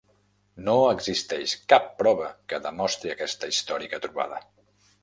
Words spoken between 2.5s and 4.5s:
que demostri aquesta històrica trobada.